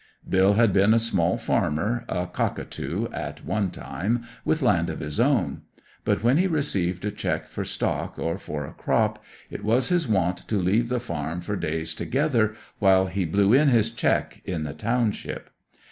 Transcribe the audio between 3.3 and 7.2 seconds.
one time, with land of his own; but when he received a